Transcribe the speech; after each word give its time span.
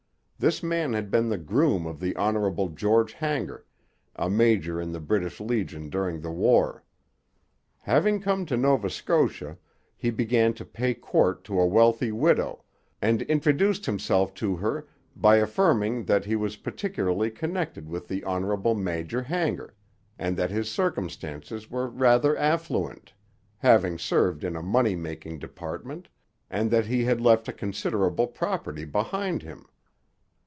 This 0.43 0.63
man 0.63 0.93
had 0.93 1.11
been 1.11 1.29
the 1.29 1.37
groom 1.37 1.85
of 1.85 1.99
the 1.99 2.17
Honourable 2.17 2.69
George 2.69 3.13
Hanger, 3.13 3.63
a 4.15 4.27
major 4.27 4.81
in 4.81 4.91
the 4.91 4.99
British 4.99 5.39
Legion 5.39 5.87
during 5.87 6.19
the 6.19 6.31
war. 6.31 6.83
Having 7.81 8.21
come 8.21 8.47
to 8.47 8.57
Nova 8.57 8.89
Scotia, 8.89 9.59
he 9.95 10.09
began 10.09 10.55
to 10.55 10.65
pay 10.65 10.95
court 10.95 11.43
to 11.43 11.59
a 11.59 11.67
wealthy 11.67 12.11
widow, 12.11 12.63
and 13.03 13.21
introduced 13.21 13.85
himself 13.85 14.33
to 14.33 14.55
her 14.55 14.87
by 15.15 15.35
affirming 15.35 16.05
'that 16.05 16.25
he 16.25 16.35
was 16.35 16.55
particularly 16.57 17.29
connected 17.29 17.87
with 17.87 18.07
the 18.07 18.21
hono'ble 18.21 18.73
Major 18.73 19.21
Hanger, 19.21 19.75
and 20.17 20.35
that 20.37 20.49
his 20.49 20.71
circumstances 20.71 21.69
were 21.69 21.87
rather 21.87 22.35
affluent, 22.35 23.13
having 23.59 23.99
served 23.99 24.43
in 24.43 24.55
a 24.55 24.63
money 24.63 24.95
making 24.95 25.37
department, 25.37 26.09
and 26.49 26.71
that 26.71 26.87
he 26.87 27.03
had 27.03 27.21
left 27.21 27.47
a 27.47 27.53
considerable 27.53 28.25
property 28.25 28.85
behind 28.85 29.43
him.' 29.43 29.67